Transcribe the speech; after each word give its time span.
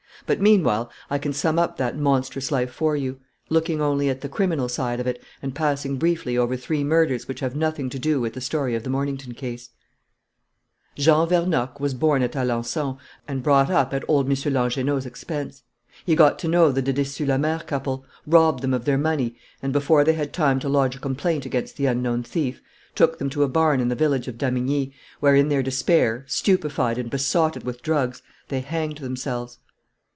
But 0.27 0.39
meanwhile 0.39 0.89
I 1.09 1.17
can 1.17 1.33
sum 1.33 1.57
up 1.59 1.75
that 1.77 1.97
monstrous 1.97 2.51
life 2.51 2.71
for 2.71 2.95
you, 2.95 3.19
looking 3.49 3.81
only 3.81 4.07
at 4.07 4.21
the 4.21 4.29
criminal 4.29 4.69
side 4.69 4.99
of 4.99 5.07
it, 5.07 5.21
and 5.41 5.55
passing 5.55 5.97
briefly 5.97 6.37
over 6.37 6.55
three 6.55 6.83
murders 6.83 7.27
which 7.27 7.39
have 7.39 7.55
nothing 7.55 7.89
to 7.89 7.97
do 7.99 8.21
with 8.21 8.33
the 8.33 8.39
story 8.39 8.75
of 8.75 8.83
the 8.83 8.89
Mornington 8.91 9.33
case. 9.33 9.71
"Jean 10.95 11.27
Vernocq 11.27 11.79
was 11.79 11.95
born 11.95 12.21
at 12.21 12.33
Alençon 12.33 12.97
and 13.27 13.41
brought 13.41 13.71
up 13.71 13.95
at 13.95 14.05
old 14.07 14.27
M. 14.29 14.35
Langernault's 14.53 15.07
expense. 15.07 15.63
He 16.05 16.15
got 16.15 16.37
to 16.39 16.47
know 16.47 16.71
the 16.71 16.83
Dedessuslamare 16.83 17.65
couple, 17.65 18.05
robbed 18.27 18.61
them 18.61 18.75
of 18.75 18.85
their 18.85 18.99
money 18.99 19.35
and, 19.61 19.73
before 19.73 20.03
they 20.03 20.13
had 20.13 20.31
time 20.33 20.59
to 20.59 20.69
lodge 20.69 20.95
a 20.95 20.99
complaint 20.99 21.45
against 21.47 21.77
the 21.77 21.87
unknown 21.87 22.21
thief, 22.21 22.61
took 22.95 23.17
them 23.17 23.29
to 23.31 23.41
a 23.43 23.49
barn 23.49 23.79
in 23.81 23.89
the 23.89 23.95
village 23.95 24.27
of 24.27 24.37
Damigni, 24.37 24.93
where, 25.19 25.35
in 25.35 25.49
their 25.49 25.63
despair, 25.63 26.23
stupefied 26.27 26.99
and 26.99 27.09
besotted 27.09 27.63
with 27.63 27.81
drugs, 27.81 28.21
they 28.49 28.59
hanged 28.61 28.99
themselves. 28.99 29.57